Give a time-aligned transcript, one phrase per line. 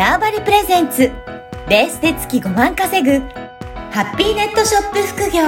[0.00, 1.12] ターバリプレゼンツ
[1.68, 3.18] ベースで月5万稼ぐ
[3.90, 5.42] ハッピーネットショップ副業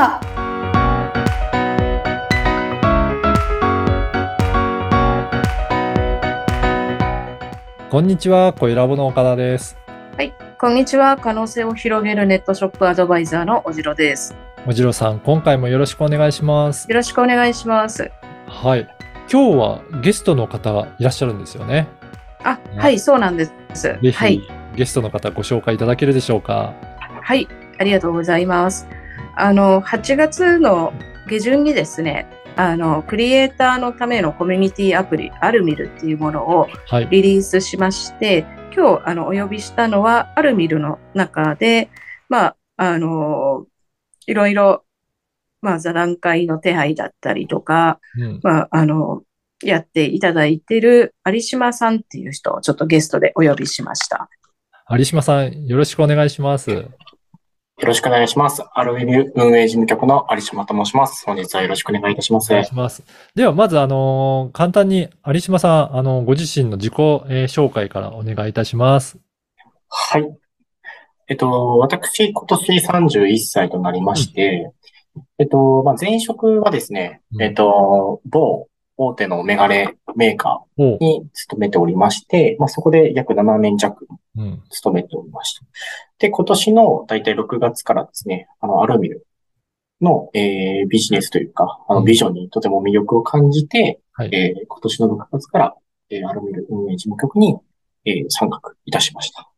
[7.88, 9.79] こんにちは、小ラボの岡田です。
[10.18, 11.16] はい、こんにちは。
[11.16, 14.37] 可能性を広げるネットショップアドバイザーのおじろです。
[14.66, 16.91] おじろさん、今回もよろしくお願いします。
[16.91, 18.11] よろしくお願いします。
[18.46, 18.87] はい。
[19.32, 21.89] 今日はゲストの方がいらっしゃるんですよね。
[22.44, 23.61] あ、はい、そうなんです。
[23.72, 24.43] ぜひ、はい、
[24.76, 26.75] ゲストの方ご紹介いただけるでしょうか？
[27.22, 28.86] はい、ありがとうございます。
[29.36, 30.93] あの、8月の
[31.29, 37.08] 下旬にですね、あの、クリエイターのためのコミュニティアプリ、アルミルっていうものをはい。
[37.11, 38.45] リリースしまして、
[38.77, 41.89] 今日、あの、お呼びしたのは、アルミルの中で、
[42.28, 43.67] まあ、あの、
[44.27, 44.84] いろいろ、
[45.62, 49.23] まあ、座談会の手配だったりとか、うん、まあ、あの、
[49.66, 54.28] やっていただいてる有島さんっていう人をちょっとゲストでお呼びしました。
[54.91, 56.70] 有島さん、よろしくお願いします。
[56.70, 58.62] よろしくお願いします。
[58.75, 61.25] アルウィル運営事務局の有島と申します。
[61.27, 62.53] 本日はよろしくお願いいたします。
[62.53, 63.03] お願いします。
[63.34, 69.19] では、まず、あの、簡単に有島さん、あの、ご自身の自己、えー紹介からお願いいたします。
[69.89, 70.33] はい。
[71.28, 74.70] えっと、私、今年31歳となりまして、
[75.39, 84.62] えっと、まあ、前職はですね、うんえっと、某大手のメガネメーカーに勤めておりまして、まあ、そこで約7年弱うん。
[84.71, 85.67] 勤めておりました。
[86.19, 89.27] で、今年の大体6月からですね、あの、アルミル
[90.01, 94.31] の、えービジネスというか、あの、うんビジョンにとても魅力を感じて、はい。
[94.33, 95.75] えー今年の6月から、
[96.11, 97.56] えーアルミル運営事務局に、
[98.05, 99.52] えー参画いたしました。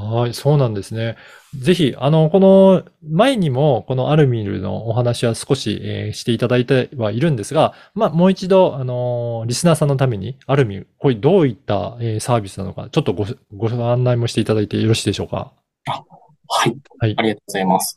[0.00, 1.16] はい、そうなんですね。
[1.58, 15.52] ぜひ、あの、この前にも、このアルミルのお話は少し、えーしていただいてはいるんですが、まあ、もう一度、あの、リスナーさんのために、アルミル、これどういった、えーサービスなのか、ちょっとご、ご案内もしていただいてよろしいでしょうか？
[15.86, 16.76] はい。
[16.98, 17.96] はいありがとうございます。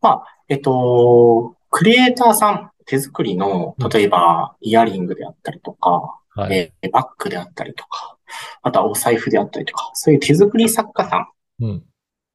[0.00, 6.56] まあ、えっと、クリエイターさん、手作りの、例えば、イヤリングであったりとか、はい。
[6.56, 8.16] えーバッグであったりとか、
[8.62, 11.28] あとはお財布であったりとか、そういう手作り作家さ
[11.60, 11.84] んうん。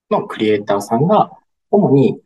[0.10, 1.32] のクリエイターさんが、
[1.70, 2.20] 主に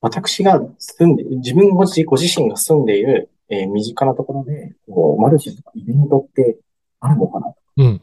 [0.00, 6.58] 私が住んで、自分ご自ご自身が住んでいる、えー身近なところで、こう、マルシェとかイベントって
[7.00, 8.00] あるのかなうん。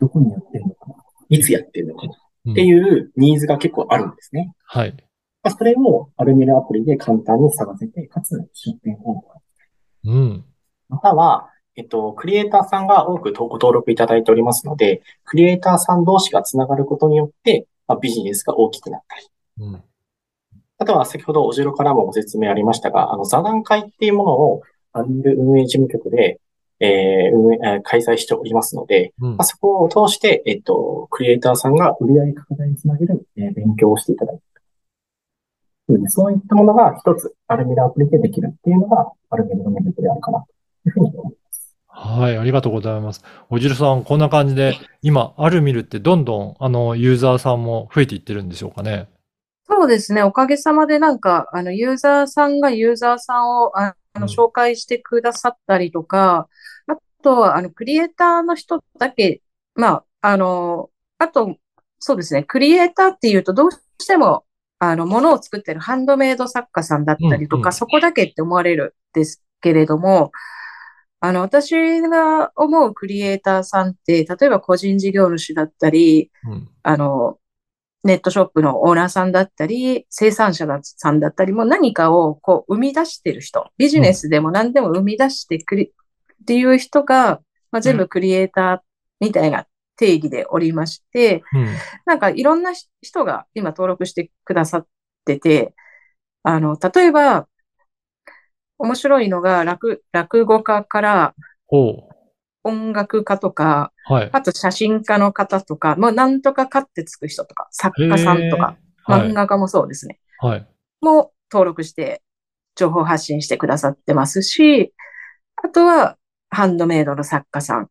[0.00, 0.96] どこにやってるのかな
[1.28, 2.12] いつやってるのかな
[2.46, 4.52] うんっていうニーズが結構あるんですね。
[4.64, 4.96] はい。
[5.44, 9.32] まあ、それをアルミルアプリで簡単に探せて、かつ出店方法。
[10.04, 10.44] うん。
[10.92, 19.82] または、えっと、クリエイターさんが多くご登録いただいておりますので、クリエイターさん同士がつながることによって、まあ、ビジネスが大きくなったり、うん。
[20.78, 26.40] あとは先ほどおじろからもご説明ありましたが、あの、座談会っていうものをアルミル運営事務局で、
[26.80, 34.42] えー運営えー開催しておりますので、うんまあ、そこを通して、えっと、クリエイターさんが売上拡大につなげる、えー勉強をしていただいて
[35.90, 36.10] いる。
[36.10, 40.46] そういったものが一つ、アルミルアプリでできるっていうのが、アルミルの魅力であるかな、と
[40.88, 41.76] いうふうに思います。
[42.12, 43.22] はい、ありがとうございます。
[43.50, 49.08] おじるさん、こんな感じで、今、アルミルってどんどん、あの、ユーザーさんも増えていってるんでしょうかね。
[49.68, 50.22] そうですね。
[50.22, 56.48] おかげさまでなんか、あの、ユーザーさんがユーザーさんを、ああの、うん紹介してくださったりとか、
[56.86, 59.40] あとは、あの、クリエイターの人だけ、
[59.74, 61.56] まあ、あの、あと、
[61.98, 62.42] そうですね。
[62.42, 64.44] クリエイターっていうと、どうしても、
[64.78, 70.32] あの、物を作ってるハンドメイド作家さんだったりとか、うんうんそこだけって思われるんですけれども、
[71.24, 76.68] あの、私が思うクリエイターさんって、例えば個人事業主だったり、うん。
[76.82, 77.38] あの、
[78.02, 85.88] ネットショップのオーナーさんだったり、生産者さんだったり、もう何かをこう生み出してる人、ビジネスでも何でも生み出してくれ、っ
[86.44, 87.40] ていう人が、
[87.70, 88.78] まあ、全部クリエイター
[89.20, 91.66] みたいな定義でおりまして、うん。
[92.04, 94.86] なんかいろんな人が今登録してくださっ
[95.24, 95.72] てて、
[96.42, 97.46] あの、例えば、
[98.82, 101.34] 面白いのが落、落語家から
[101.68, 102.08] ほ
[102.64, 104.12] 音楽家とか、う。
[104.12, 104.30] はい。
[104.32, 108.76] あと写真家の方とか、まあ、なんとかかってつく人とか、作家さんとか、
[109.06, 110.18] 漫画家もそうですね。
[110.38, 110.66] はい。
[111.00, 112.22] も登録して
[112.74, 114.92] 情報発信してくださってますし、
[115.62, 116.16] あとは
[116.50, 117.88] ハンドメイドの作家さん、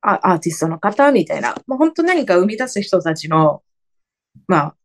[0.00, 3.62] アーティストの方みたいな、もう本当何か生み出す人たちの、
[4.46, 4.76] まあ、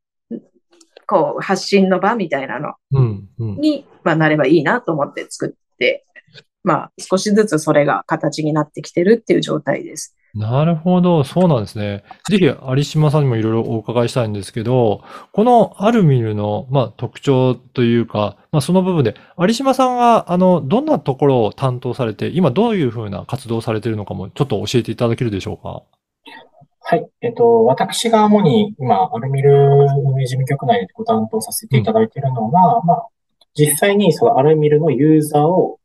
[1.13, 3.29] こう発信の場みたいなのうん。
[3.37, 3.55] うん。
[3.57, 6.05] に、まあ、なればいいなと思って作って、
[6.63, 10.17] まあ、少しずつそれが形になってきてるっていう状態です。
[10.33, 11.23] なるほど。
[11.23, 12.03] そうなんですね。
[12.27, 25.83] ぜひ、有島さんにもいろいろお伺いしたいんですけど、このアルミルの、まあ、特徴というか、まあ、その部分で、有島さんが、あの、どんなところを担当されて、今どういうふうな活動をされているのかも、ちょっと教えていただけるでしょうか？
[26.85, 27.07] はい。
[27.21, 33.07] えっと、私が主に今、アルミル運営事務局内でご担当させていただいているのは、まあ、
[33.55, 35.79] 実際にそのアルミルのユーザーを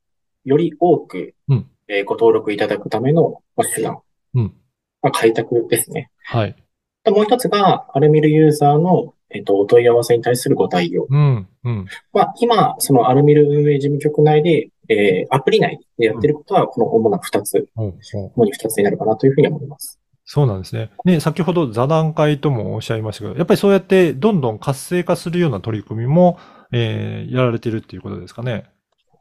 [0.44, 4.00] より多く、うんえーご登録いただくためのまあ手段、
[4.34, 4.54] うん
[5.00, 6.10] まあ、開拓ですね。
[6.24, 6.56] はい。
[7.04, 11.06] でもう一つが、アルミルユーザーの、えっと、お問い合わせに対するご対応。
[11.08, 11.86] うん、うん。
[12.12, 19.98] まあ、今、そのアルミル運営事務局内で、えーアプリ内でやってることは、この主な二つ、主に二つになるかなというふうに思います。
[20.30, 20.90] そうなんですね。
[21.06, 26.38] ね、先ほど座談会ともおっしゃいましたけど、やっぱりそうやってどんどん活性化するような取り組みも、
[26.70, 28.66] えーやられてるっていうことですかね。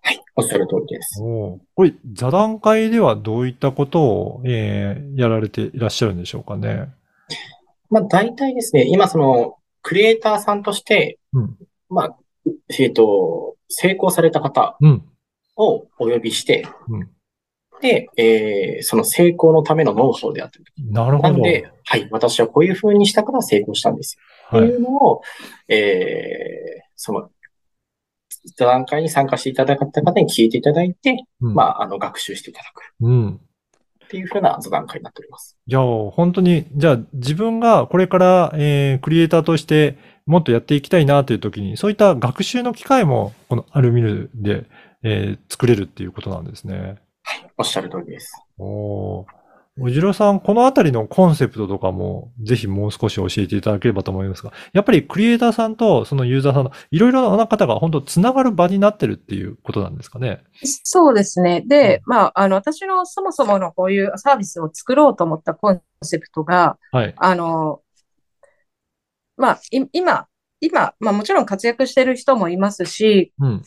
[0.01, 0.21] はい。
[0.35, 1.21] おっしゃる通りです。
[1.23, 6.89] おーこれ、座談会ではどういったことを、えーやられていらっしゃるんでしょうかね。
[7.89, 11.55] まあ、大体ですね、今その、クリエイターさんとして、うん
[11.87, 12.17] まあ、
[12.77, 15.05] えっと、成功された方うん。
[15.55, 17.09] をお呼びして、うん
[17.81, 20.65] で、えーその成功のためのノウハウであったり。
[20.91, 21.29] なるほど。
[21.29, 24.17] なんで、はい、私はこういう風にしたから成功したんです
[24.51, 24.59] よ。
[24.59, 24.67] はい。
[24.67, 25.21] っていうのを、
[25.67, 27.29] えーその、
[28.55, 33.39] 座談会に参加していただいた方に聞いていただいて、うんまあ、あの、学習していただくうん。
[34.05, 35.57] っていう風な座談会になっております。
[35.67, 44.65] じゃあ、本当に、じゃあ自分がこれから、えークリエイターとしてもっとやっていきたいなという時に、そういった学習の機会も、このアルミルで、
[45.03, 46.95] えー作れるっていうことなんですね。
[47.57, 48.31] おっしゃる通りです。
[48.57, 49.25] おー
[49.79, 60.41] おじろさん、このあたりのコンセプトとかも、ぜひもう少し教えていただければと思いますが、やっぱりクリエイターさんとそのユーザーさんのいろいろな方が本当つながる場になってるっていうことなんですかね？
[60.63, 61.61] そうですね。
[61.61, 67.13] で、まあ、あの、私のそもそものこういうサービスを作ろうと思ったコンセプトが、はい。
[67.15, 67.81] あの、
[69.37, 70.25] まあ、い今、
[70.59, 73.61] 今、まあもちろん活躍してる人もいますし、うん。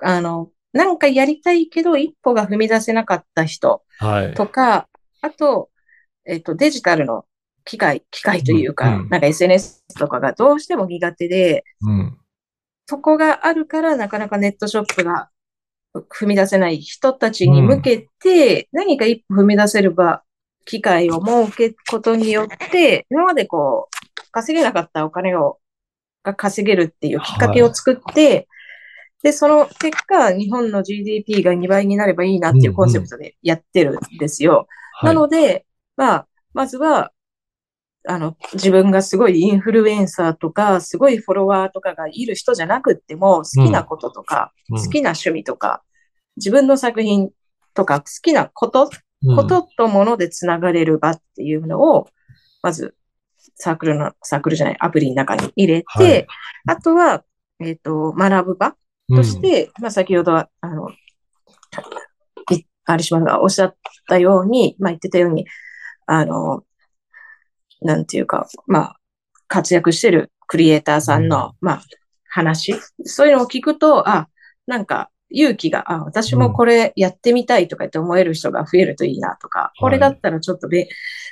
[0.00, 4.34] あの、なんかやりたいけど一歩が踏み出せなかった人はい。
[4.34, 4.88] とか、
[5.22, 5.70] あと、
[6.24, 7.24] えっと、デジタルの
[7.64, 12.18] 機械、機械というか、うんうんなんか SNS とかがどうしても苦手で、うん。
[12.86, 15.30] そこがあるからなかなかネットショップが
[15.94, 20.22] 踏み出せない人たちに向けて、何か一歩踏み出せる場、
[20.64, 25.58] 機会を設けることによって、今までこう、稼げなかったお金を、
[26.22, 28.48] が稼げるっていうきっかけを作って、
[29.22, 34.66] で、その結果、日本の GDP が2倍になればいいなっていうコンセプトでやってるんですよ。
[34.92, 35.14] はい。
[35.14, 35.66] なので、
[35.96, 37.12] まあ、まずは、
[38.08, 44.78] あの、自分がすごいインフルエンサーとか、すごいフォロワーとかがいる人じゃなくっても、好きなこととか、うん。
[44.78, 45.82] 好きな趣味とか、
[46.36, 47.30] 自分の作品
[47.74, 48.90] とか、好きなこと、
[49.24, 49.36] うん。
[49.36, 52.06] こととものでつながれる場っていうのを、
[52.62, 52.94] まず、
[53.56, 56.26] サークルの、サークルじゃない、アプリの中に入れて、はい。
[56.68, 57.24] あとは、
[57.60, 58.76] えっ、と、学ぶ場
[59.08, 60.90] として、まあ先ほどは、あの、
[62.50, 63.76] い有島がおっしゃっ
[64.08, 65.46] たように、まあ言ってたように、
[66.06, 66.62] あの、
[67.82, 68.96] なんていうか、まあ、
[69.48, 71.82] 活躍してるクリエイターさんの、まあ、
[72.28, 72.74] 話、
[73.04, 74.28] そういうのを聞くと、あ、
[74.66, 80.88] なんか、勇気が、あ、私もこれやってみたいとかって思える人が増えるといいなとか、これだったらちょっとべ、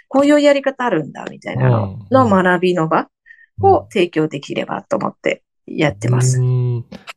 [0.08, 3.08] こういうやり方あるんだ、みたいなのの学びの場
[3.60, 6.40] を提供できればと思ってやってます。
[6.40, 6.63] うん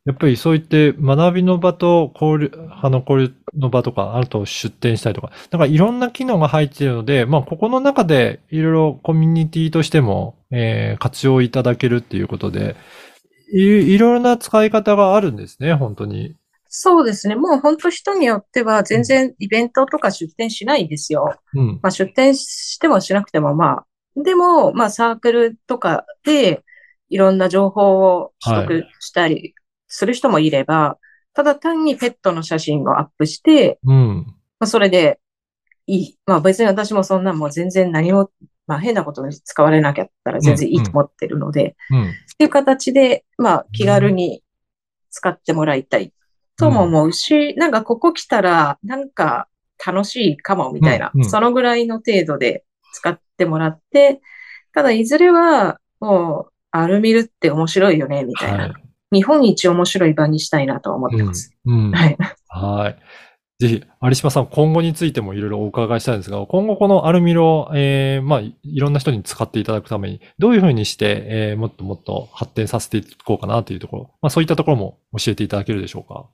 [0.04, 12.76] やっぱりそういって学びの場と交流、あの交流の場とか、あと出展したりとか、なんかいろんな機能が入っているので、まあここの中でいろいろコミュニティとしても、えー活用いただけるっていうことで、
[13.52, 16.36] いいろいろな使い方があるんですね、本当に。
[16.68, 17.34] そうですね。
[17.34, 21.34] もう本当人によっては全然イベントとか出展しないですよ。
[21.54, 21.80] うん。
[21.82, 23.84] まあ出展してもしなくてもま
[24.18, 26.62] あ、でもまあサークルとかで
[27.08, 29.54] いろんな情報を取得したり
[29.86, 30.98] する人もいれば、
[31.34, 34.26] ただ単にペットの写真をアップして、うん。
[34.58, 35.20] まあそれで
[35.86, 36.18] いい。
[36.26, 38.30] まあ別に私もそんなもう全然何も、
[38.66, 42.02] まあ変なことに使われなきゃったら全然いいと思ってるので、うん。
[42.02, 44.42] っていう形で、まあ、気軽に
[45.10, 46.12] 使ってもらいたい
[46.56, 49.48] とも思うし、なんかここ来たら、なんか
[49.84, 54.20] 楽しいかもみたいな、うんうんそのぐらいの程度で使ってもらって、
[54.74, 58.58] ただいずれは、もう、アルミルって面白いよね、みたいな。
[58.58, 58.72] はい。
[59.10, 61.52] 日本一面白い場にしたいなと思ってます。
[61.64, 61.86] うん。
[61.86, 62.16] うんはい。
[62.48, 62.98] はい。
[63.60, 76.28] ぜひ、有島さん、今後についてもいろいろお伺いしたいんですが、今後このアルミルを、えー、まあ、いいろんな人に使っていただくために、どういうふうにして、えー、もっともっと発展させていこうかなというところ、まあ、そういったところも教えていただけるでしょうか。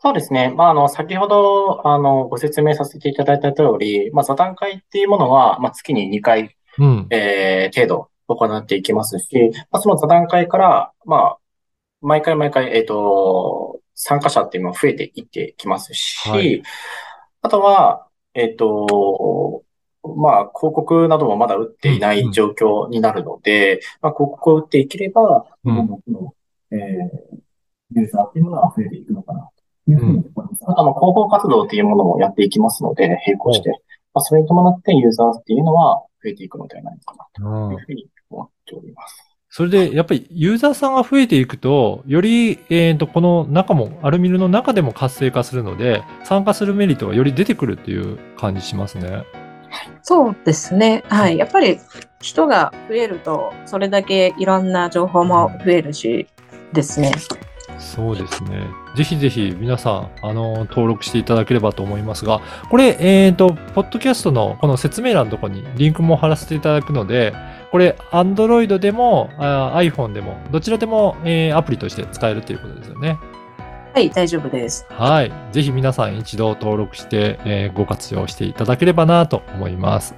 [0.00, 0.54] そうですね。
[0.56, 7.06] まあ、あの、先ほど、あの、ご説明させていただいた通り、まあ、座談会っていうものは、まあ、月に2回、うん。
[7.10, 11.38] えー、程度行っていきますし、まあ、その座談会から、まあ、
[12.00, 16.62] 毎回毎回、えっと、参加者っていうのは増えていってきますし、はい
[17.44, 19.64] あとは、えっと、
[20.16, 25.88] まあ、広告などもまだ打っていない状況になるので、まあ、広告を打っていければ、うん
[26.70, 29.48] えー、ユーザーっていうものが増えていくのかな、
[29.86, 30.62] というふうに思います。
[30.66, 33.70] あと、あの、広報活動っていうものもやっていきますので、並行して。
[34.14, 39.32] まあ、それに伴ってユーザーっていうのは増えていくのではないかな、うんというふうに思っております。
[39.54, 49.24] それで、やっぱりユーザーさんが増えていくと、より、えっ、と、この中も、アルミルの中でも活性化するので、参加するメリットがより出てくるっていう感じしますね。
[50.02, 51.04] そうですね。
[51.08, 51.36] はい。
[51.36, 51.78] やっぱり
[52.20, 56.26] 人が増えると、それだけいろんな情報も増えるし
[56.72, 57.12] ですね。
[57.78, 58.66] そうですね。
[58.96, 67.34] ぜひぜひ皆さん、あの、登録していただければと思いますが、これ、えっ、と、ポッドキャストのこの説明欄のところにリンクも貼らせていただくので、
[67.72, 73.18] これ、Android でもあ iPhone でも、どちらでも、えーアプリとして使えるということですよね。
[73.94, 74.86] はい、大丈夫です。
[74.90, 75.32] はい。
[75.52, 80.14] ぜひ皆さん一度登録して、えーご活用していただければなと思います。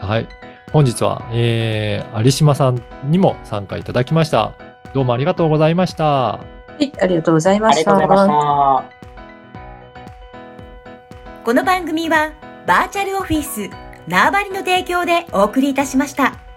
[0.00, 0.26] はい。
[0.72, 4.54] 本日は、えー、有島さんにも参加いただきました。
[4.92, 6.04] どうもありがとうございました。
[6.04, 6.40] は
[6.80, 8.84] い、ありがとうございましありがとうございまた。
[8.88, 8.98] した。
[11.44, 12.32] この番組は
[12.66, 13.70] バーチャルオフィス
[14.08, 16.47] 縄張りの提供でお送りいたしました。